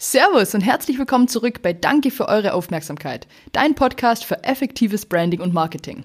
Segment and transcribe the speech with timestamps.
[0.00, 5.40] Servus und herzlich willkommen zurück bei Danke für eure Aufmerksamkeit, dein Podcast für effektives Branding
[5.40, 6.04] und Marketing.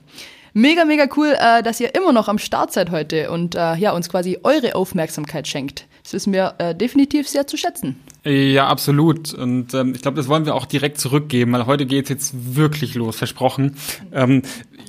[0.53, 3.91] Mega, mega cool, äh, dass ihr immer noch am Start seid heute und äh, ja,
[3.91, 5.85] uns quasi eure Aufmerksamkeit schenkt.
[6.01, 8.01] Das wissen wir äh, definitiv sehr zu schätzen.
[8.25, 9.33] Ja, absolut.
[9.33, 12.95] Und ähm, ich glaube, das wollen wir auch direkt zurückgeben, weil heute geht's jetzt wirklich
[12.95, 13.75] los, versprochen.
[14.13, 14.43] Ähm,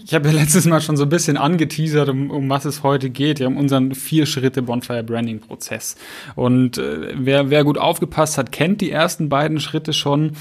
[0.04, 3.10] ich habe ja letztes Mal schon so ein bisschen angeteasert, um, um was es heute
[3.10, 5.96] geht, ja, um unseren vier Schritte Bonfire Branding Prozess.
[6.36, 10.32] Und äh, wer, wer gut aufgepasst hat, kennt die ersten beiden Schritte schon.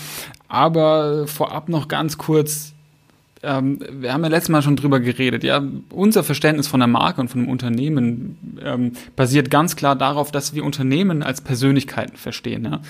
[0.48, 2.73] Aber vorab noch ganz kurz,
[3.44, 7.22] ähm, wir haben ja letztes Mal schon drüber geredet, ja, unser Verständnis von der Marke
[7.22, 12.66] und von einem Unternehmen ähm, basiert ganz klar darauf, dass wir Unternehmen als Persönlichkeiten verstehen.
[12.66, 12.82] Ja.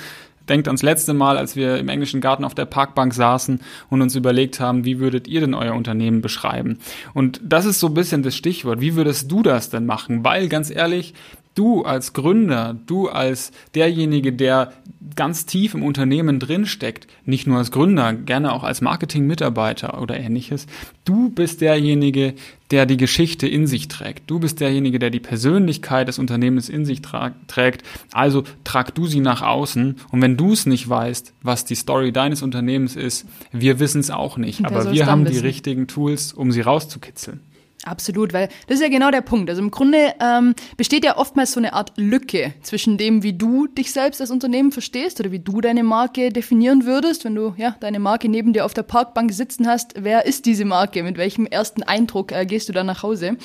[0.50, 4.16] Denkt ans letzte Mal, als wir im englischen Garten auf der Parkbank saßen und uns
[4.16, 6.80] überlegt haben, wie würdet ihr denn euer Unternehmen beschreiben?
[7.14, 8.82] Und das ist so ein bisschen das Stichwort.
[8.82, 10.26] Wie würdest du das denn machen?
[10.26, 11.14] Weil ganz ehrlich,
[11.56, 14.74] du als Gründer, du als derjenige, der
[15.16, 20.66] ganz tief im Unternehmen drinsteckt, nicht nur als Gründer, gerne auch als Marketing-Mitarbeiter oder ähnliches,
[21.06, 22.34] du bist derjenige,
[22.72, 24.30] der die Geschichte in sich trägt.
[24.32, 27.84] Du bist derjenige, der die Persönlichkeit des Unternehmens in sich trägt.
[28.12, 29.98] Also trag du sie nach außen.
[30.12, 34.10] Und wenn du es nicht weißt, was die Story deines Unternehmens ist, wir wissen es
[34.10, 34.66] auch nicht.
[34.66, 35.34] Aber wir haben wissen?
[35.34, 37.42] die richtigen Tools, um sie rauszukitzeln.
[37.86, 39.50] Absolut, weil das ist ja genau der Punkt.
[39.50, 43.68] Also im Grunde ähm, besteht ja oftmals so eine Art Lücke zwischen dem, wie du
[43.68, 47.76] dich selbst als Unternehmen verstehst oder wie du deine Marke definieren würdest, wenn du ja
[47.82, 49.96] deine Marke neben dir auf der Parkbank sitzen hast.
[49.98, 51.04] Wer ist diese Marke?
[51.04, 53.38] Mit welchem ersten Eindruck äh, gehst du da nach Hause?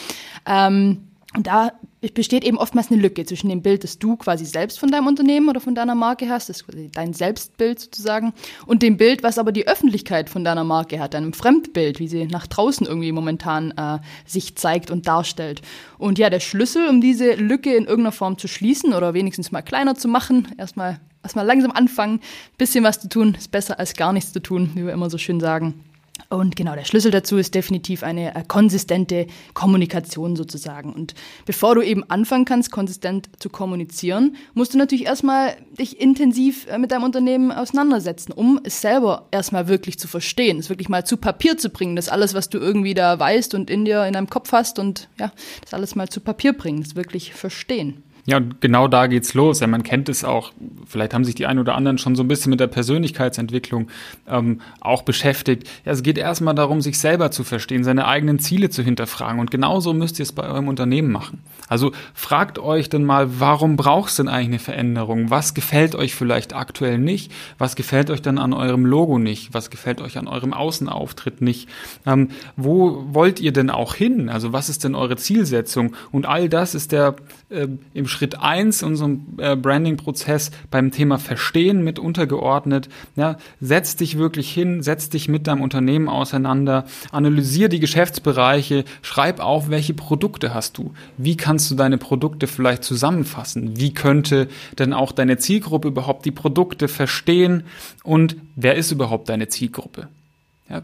[0.47, 4.79] Ähm, und da besteht eben oftmals eine Lücke zwischen dem Bild, das du quasi selbst
[4.79, 8.33] von deinem Unternehmen oder von deiner Marke hast, das ist dein Selbstbild sozusagen,
[8.67, 12.27] und dem Bild, was aber die Öffentlichkeit von deiner Marke hat, deinem Fremdbild, wie sie
[12.27, 15.63] nach draußen irgendwie momentan äh, sich zeigt und darstellt.
[15.99, 19.63] Und ja, der Schlüssel, um diese Lücke in irgendeiner Form zu schließen oder wenigstens mal
[19.63, 22.21] kleiner zu machen, erstmal erstmal langsam anfangen,
[22.57, 25.19] bisschen was zu tun, ist besser als gar nichts zu tun, wie wir immer so
[25.19, 25.85] schön sagen.
[26.31, 30.93] Und genau, der Schlüssel dazu ist definitiv eine äh, konsistente Kommunikation sozusagen.
[30.93, 31.15] Und
[31.47, 36.79] bevor du eben anfangen kannst, konsistent zu kommunizieren, musst du natürlich erstmal dich intensiv äh,
[36.79, 41.17] mit deinem Unternehmen auseinandersetzen, um es selber erstmal wirklich zu verstehen, es wirklich mal zu
[41.17, 44.29] Papier zu bringen, das alles, was du irgendwie da weißt und in dir, in deinem
[44.29, 48.03] Kopf hast und ja, das alles mal zu Papier bringen, das wirklich verstehen.
[48.29, 49.61] Ja, und genau da geht's los.
[49.61, 50.53] Ja, man kennt es auch,
[50.87, 53.89] vielleicht haben sich die einen oder anderen schon so ein bisschen mit der Persönlichkeitsentwicklung
[54.29, 55.67] ähm, auch beschäftigt.
[55.87, 59.41] Ja, es geht erstmal darum, sich selber zu verstehen, seine eigenen Ziele zu hinterfragen.
[59.41, 61.41] Und genauso müsst ihr es bei eurem Unternehmen machen.
[61.69, 65.31] Also fragt euch dann mal, warum braucht es denn eigentlich eine Veränderung?
[65.31, 67.33] Was gefällt euch vielleicht aktuell nicht?
[67.57, 69.55] Was gefällt euch dann an eurem Logo nicht?
[69.55, 71.67] Was gefällt euch an eurem Außenauftritt nicht?
[72.05, 74.29] Ähm, wo wollt ihr denn auch hin?
[74.29, 75.97] Also was ist denn eure Zielsetzung?
[76.13, 77.17] Und all das ist der
[77.49, 82.89] äh, im Schritt eins unserem äh, Branding-Prozess beim Thema Verstehen mit untergeordnet.
[83.17, 89.41] Ja, setz dich wirklich hin, setz dich mit deinem Unternehmen auseinander, analysier die Geschäftsbereiche, schreib
[89.41, 94.49] auf, welche Produkte hast du, wie kannst du deine Produkte vielleicht zusammenfassen, wie könnte
[94.79, 97.65] denn auch deine Zielgruppe überhaupt die Produkte verstehen
[98.03, 100.09] und wer ist überhaupt deine Zielgruppe?
[100.69, 100.83] Ja,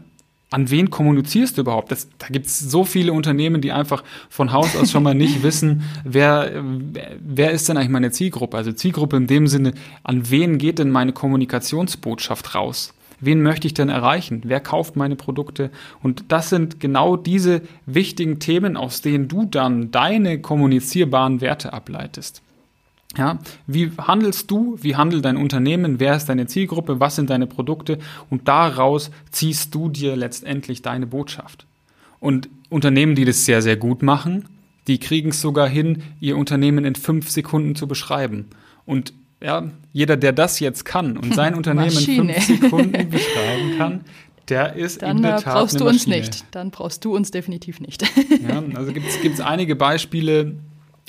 [0.55, 1.91] an wen kommunizierst du überhaupt?
[1.91, 5.43] Das, da gibt es so viele Unternehmen, die einfach von Haus aus schon mal nicht
[5.43, 6.63] wissen, wer,
[7.19, 8.55] wer ist denn eigentlich meine Zielgruppe?
[8.55, 9.73] Also Zielgruppe in dem Sinne,
[10.03, 12.93] an wen geht denn meine Kommunikationsbotschaft raus?
[13.19, 14.43] Wen möchte ich denn erreichen?
[14.45, 15.71] Wer kauft meine Produkte?
[16.01, 22.41] Und das sind genau diese wichtigen Themen, aus denen du dann deine kommunizierbaren Werte ableitest.
[23.17, 24.77] Ja, wie handelst du?
[24.81, 25.99] Wie handelt dein Unternehmen?
[25.99, 26.99] Wer ist deine Zielgruppe?
[26.99, 27.99] Was sind deine Produkte?
[28.29, 31.65] Und daraus ziehst du dir letztendlich deine Botschaft.
[32.19, 34.45] Und Unternehmen, die das sehr, sehr gut machen,
[34.87, 38.47] die kriegen es sogar hin, ihr Unternehmen in fünf Sekunden zu beschreiben.
[38.85, 44.01] Und ja, jeder, der das jetzt kann und sein Unternehmen in fünf Sekunden beschreiben kann,
[44.49, 46.45] der ist Dann in der äh, Tat brauchst du uns nicht.
[46.51, 48.03] Dann brauchst du uns definitiv nicht.
[48.47, 50.55] Ja, also gibt es einige Beispiele,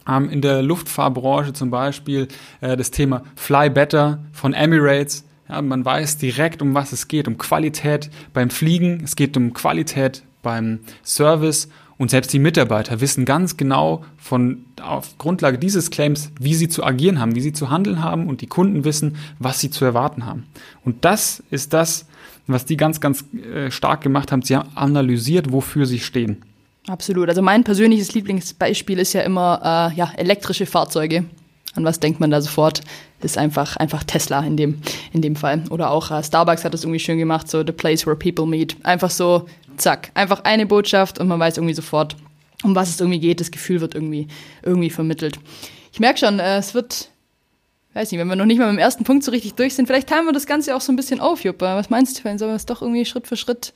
[0.09, 2.29] ähm, in der Luftfahrtbranche zum Beispiel
[2.61, 5.25] äh, das Thema Fly Better von Emirates.
[5.49, 9.53] Ja, man weiß direkt, um was es geht, um Qualität beim Fliegen, es geht um
[9.53, 11.69] Qualität beim Service
[11.99, 16.85] und selbst die Mitarbeiter wissen ganz genau von auf Grundlage dieses Claims, wie sie zu
[16.85, 20.27] agieren haben, wie sie zu handeln haben und die Kunden wissen, was sie zu erwarten
[20.27, 20.45] haben.
[20.85, 22.07] Und das ist das,
[22.47, 24.43] was die ganz, ganz äh, stark gemacht haben.
[24.43, 26.43] Sie haben analysiert, wofür sie stehen.
[26.89, 27.29] Absolut.
[27.29, 31.25] Also mein persönliches Lieblingsbeispiel ist ja immer äh, ja, elektrische Fahrzeuge.
[31.75, 32.81] An was denkt man da sofort?
[33.21, 34.81] Ist einfach, einfach Tesla in dem,
[35.13, 35.65] in dem Fall.
[35.71, 38.77] Oder auch äh, Starbucks hat das irgendwie schön gemacht, so the place where people meet.
[38.85, 39.47] Einfach so,
[39.77, 42.17] zack, einfach eine Botschaft und man weiß irgendwie sofort,
[42.63, 43.41] um was es irgendwie geht.
[43.41, 44.29] Das Gefühl wird irgendwie,
[44.63, 45.39] irgendwie vermittelt.
[45.93, 47.11] Ich merke schon, äh, es wird
[47.95, 49.87] weiß nicht, wenn wir noch nicht mal mit dem ersten Punkt so richtig durch sind,
[49.87, 51.77] vielleicht teilen wir das Ganze auch so ein bisschen auf, Juppa.
[51.77, 53.73] Was meinst du, sollen wir es doch irgendwie Schritt für Schritt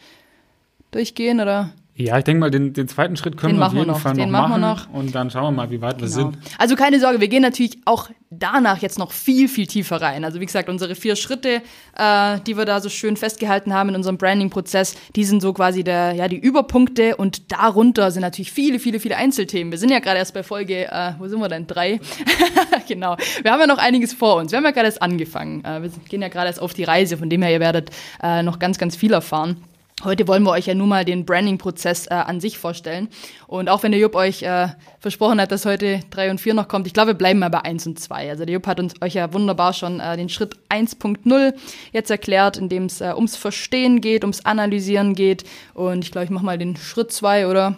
[0.91, 1.73] durchgehen oder?
[2.01, 4.27] Ja, ich denke mal, den, den zweiten Schritt können den wir auf jeden Fall noch,
[4.27, 4.89] machen, noch.
[4.93, 6.03] und dann schauen wir mal, wie weit genau.
[6.03, 6.39] wir sind.
[6.57, 10.25] Also keine Sorge, wir gehen natürlich auch danach jetzt noch viel, viel tiefer rein.
[10.25, 11.63] Also wie gesagt, unsere vier Schritte,
[11.99, 15.85] äh, die wir da so schön festgehalten haben in unserem Branding-Prozess, die sind so quasi
[15.85, 19.73] der, ja, die Überpunkte und darunter sind natürlich viele, viele, viele Einzelthemen.
[19.73, 21.67] Wir sind ja gerade erst bei Folge, äh, wo sind wir denn?
[21.67, 22.01] Drei?
[22.89, 23.17] genau.
[23.43, 24.53] Wir haben ja noch einiges vor uns.
[24.53, 25.65] Wir haben ja gerade erst angefangen.
[25.65, 27.91] Äh, wir gehen ja gerade erst auf die Reise, von dem her, ihr werdet
[28.23, 29.57] äh, noch ganz, ganz viel erfahren.
[30.03, 33.09] Heute wollen wir euch ja nur mal den Branding-Prozess äh, an sich vorstellen.
[33.47, 34.69] Und auch wenn der Jupp euch äh,
[34.99, 37.61] versprochen hat, dass heute drei und vier noch kommt, ich glaube, wir bleiben mal bei
[37.61, 38.31] eins und zwei.
[38.31, 41.53] Also der Jupp hat uns euch ja wunderbar schon äh, den Schritt 1.0
[41.93, 45.45] jetzt erklärt, in dem es äh, ums Verstehen geht, ums Analysieren geht.
[45.75, 47.77] Und ich glaube, ich mache mal den Schritt zwei oder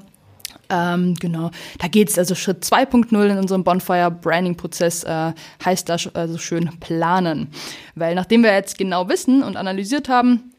[0.70, 5.32] ähm, genau, da geht's also Schritt 2.0 in unserem Bonfire Branding Prozess äh,
[5.64, 7.48] heißt da also schön planen.
[7.96, 10.51] Weil nachdem wir jetzt genau wissen und analysiert haben,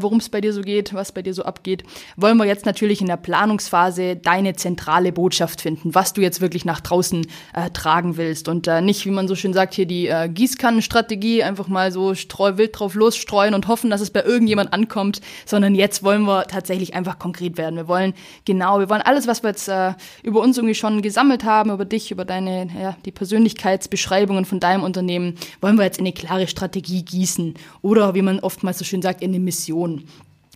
[0.00, 1.84] worum es bei dir so geht, was bei dir so abgeht,
[2.16, 6.64] wollen wir jetzt natürlich in der Planungsphase deine zentrale Botschaft finden, was du jetzt wirklich
[6.64, 8.48] nach draußen äh, tragen willst.
[8.48, 12.14] Und äh, nicht, wie man so schön sagt, hier die äh, Gießkannenstrategie, einfach mal so
[12.14, 16.44] streu, wild drauf losstreuen und hoffen, dass es bei irgendjemand ankommt, sondern jetzt wollen wir
[16.44, 17.76] tatsächlich einfach konkret werden.
[17.76, 21.44] Wir wollen genau, wir wollen alles, was wir jetzt äh, über uns irgendwie schon gesammelt
[21.44, 26.06] haben, über dich, über deine, ja, die Persönlichkeitsbeschreibungen von deinem Unternehmen, wollen wir jetzt in
[26.06, 27.54] eine klare Strategie gießen.
[27.82, 30.04] Oder wie man oftmals so schön sagt, in eine Mission Mission.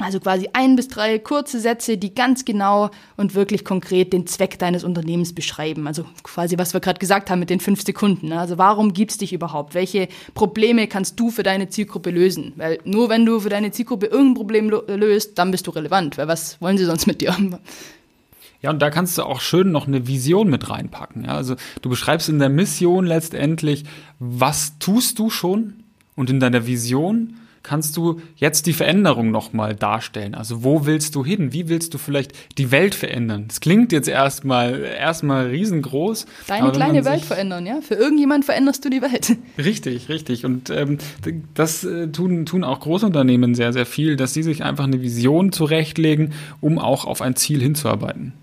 [0.00, 4.58] Also quasi ein bis drei kurze Sätze, die ganz genau und wirklich konkret den Zweck
[4.58, 5.86] deines Unternehmens beschreiben.
[5.86, 8.28] Also quasi, was wir gerade gesagt haben mit den fünf Sekunden.
[8.28, 8.40] Ne?
[8.40, 9.74] Also warum gibt's dich überhaupt?
[9.74, 12.54] Welche Probleme kannst du für deine Zielgruppe lösen?
[12.56, 16.18] Weil nur wenn du für deine Zielgruppe irgendein Problem löst, dann bist du relevant.
[16.18, 17.36] Weil was wollen sie sonst mit dir?
[18.62, 21.26] Ja, und da kannst du auch schön noch eine Vision mit reinpacken.
[21.26, 21.36] Ja?
[21.36, 23.84] Also du beschreibst in der Mission letztendlich,
[24.18, 25.84] was tust du schon?
[26.16, 30.36] Und in deiner Vision kannst du jetzt die Veränderung nochmal darstellen.
[30.36, 31.52] Also wo willst du hin?
[31.52, 33.46] Wie willst du vielleicht die Welt verändern?
[33.48, 36.26] Das klingt jetzt erstmal erstmal riesengroß.
[36.46, 37.80] Deine kleine Welt verändern, ja?
[37.80, 39.36] Für irgendjemand veränderst du die Welt.
[39.58, 40.44] Richtig, richtig.
[40.44, 40.98] Und ähm,
[41.54, 45.52] das äh, tun, tun auch Großunternehmen sehr, sehr viel, dass sie sich einfach eine Vision
[45.52, 48.34] zurechtlegen, um auch auf ein Ziel hinzuarbeiten.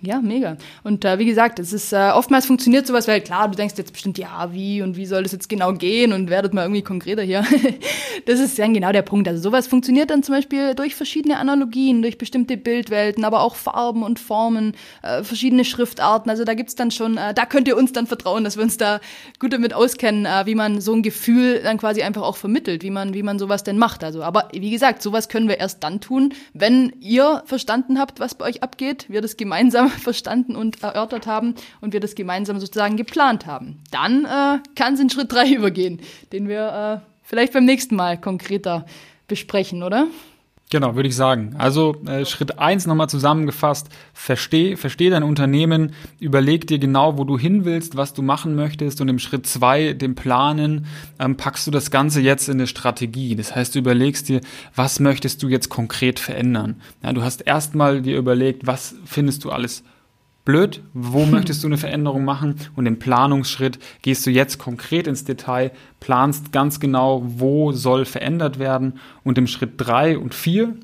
[0.00, 0.56] Ja, mega.
[0.84, 3.92] Und äh, wie gesagt, es ist äh, oftmals funktioniert sowas, weil klar, du denkst jetzt
[3.92, 7.22] bestimmt, ja, wie und wie soll das jetzt genau gehen und werdet mal irgendwie konkreter
[7.22, 7.44] hier.
[8.26, 9.26] das ist dann genau der Punkt.
[9.26, 14.04] Also sowas funktioniert dann zum Beispiel durch verschiedene Analogien, durch bestimmte Bildwelten, aber auch Farben
[14.04, 16.30] und Formen, äh, verschiedene Schriftarten.
[16.30, 18.76] Also da gibt's dann schon, äh, da könnt ihr uns dann vertrauen, dass wir uns
[18.76, 19.00] da
[19.40, 22.90] gut damit auskennen, äh, wie man so ein Gefühl dann quasi einfach auch vermittelt, wie
[22.90, 24.04] man, wie man sowas denn macht.
[24.04, 28.36] Also, aber wie gesagt, sowas können wir erst dann tun, wenn ihr verstanden habt, was
[28.36, 32.96] bei euch abgeht, wir das gemeinsam verstanden und erörtert haben und wir das gemeinsam sozusagen
[32.96, 33.82] geplant haben.
[33.90, 36.00] Dann äh, kann es in Schritt drei übergehen,
[36.32, 38.86] den wir äh, vielleicht beim nächsten Mal konkreter
[39.26, 40.06] besprechen, oder?
[40.70, 41.54] Genau, würde ich sagen.
[41.56, 47.38] Also äh, Schritt eins nochmal zusammengefasst, versteh, versteh dein Unternehmen, überleg dir genau, wo du
[47.38, 50.84] hin willst, was du machen möchtest und im Schritt zwei, dem Planen,
[51.18, 53.34] ähm, packst du das Ganze jetzt in eine Strategie.
[53.34, 54.42] Das heißt, du überlegst dir,
[54.74, 56.82] was möchtest du jetzt konkret verändern.
[57.02, 59.84] Ja, du hast erstmal dir überlegt, was findest du alles
[60.48, 65.24] blöd, wo möchtest du eine Veränderung machen und im Planungsschritt gehst du jetzt konkret ins
[65.24, 70.74] Detail, planst ganz genau, wo soll verändert werden und im Schritt drei und vier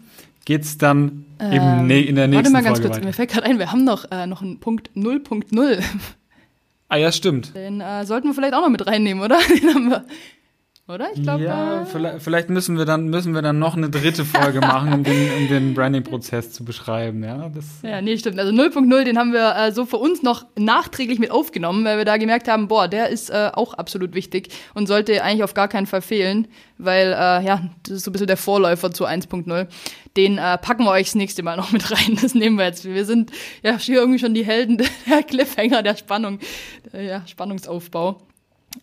[0.44, 3.06] geht's dann ähm, ne in der nächsten Warte mal ganz Folge kurz, weiter.
[3.06, 5.82] mir fällt gerade ein, wir haben noch, äh, noch einen Punkt 0.0.
[6.90, 7.56] Ah ja, stimmt.
[7.56, 9.38] Den äh, sollten wir vielleicht auch noch mit reinnehmen, oder?
[9.48, 10.04] Den haben wir
[10.86, 11.08] oder?
[11.14, 11.44] Ich glaube.
[11.44, 14.92] Ja, äh, vielleicht, vielleicht, müssen wir dann müssen wir dann noch eine dritte Folge machen,
[14.92, 17.24] um den, um den Branding-Prozess zu beschreiben.
[17.24, 18.38] Ja, das ja, nee, stimmt.
[18.38, 22.04] Also 0.0, den haben wir äh, so für uns noch nachträglich mit aufgenommen, weil wir
[22.04, 25.68] da gemerkt haben, boah, der ist äh, auch absolut wichtig und sollte eigentlich auf gar
[25.68, 29.66] keinen Fall fehlen, weil äh, ja, das ist so ein bisschen der Vorläufer zu 1.0.
[30.18, 32.18] Den äh, packen wir euch das nächste Mal noch mit rein.
[32.20, 32.84] Das nehmen wir jetzt.
[32.84, 34.76] Wir sind ja hier irgendwie schon die Helden
[35.08, 36.40] der Cliffhanger der Spannung,
[36.92, 38.20] der, ja, Spannungsaufbau.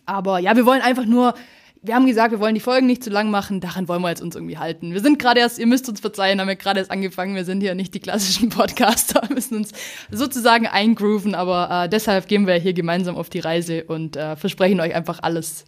[0.04, 1.34] Aber ja, wir wollen einfach nur
[1.84, 4.22] wir haben gesagt, wir wollen die Folgen nicht zu lang machen, daran wollen wir jetzt
[4.22, 4.92] uns irgendwie halten.
[4.92, 7.60] Wir sind gerade erst, ihr müsst uns verzeihen, haben wir gerade erst angefangen, wir sind
[7.60, 9.72] hier nicht die klassischen Podcaster, müssen uns
[10.10, 14.78] sozusagen eingrooven, aber äh, deshalb gehen wir hier gemeinsam auf die Reise und äh, versprechen
[14.78, 15.64] euch einfach alles,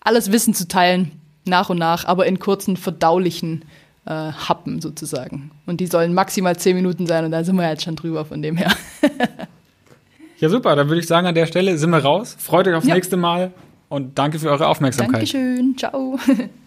[0.00, 1.12] alles Wissen zu teilen,
[1.44, 3.64] nach und nach, aber in kurzen, verdaulichen
[4.04, 5.52] äh, Happen sozusagen.
[5.66, 8.42] Und die sollen maximal zehn Minuten sein und da sind wir jetzt schon drüber von
[8.42, 8.72] dem her.
[10.38, 12.36] ja, super, dann würde ich sagen, an der Stelle sind wir raus.
[12.36, 12.94] Freut euch aufs ja.
[12.94, 13.52] nächste Mal
[13.92, 15.14] und danke für eure Aufmerksamkeit.
[15.14, 15.76] Dankeschön.
[15.76, 16.18] Ciao.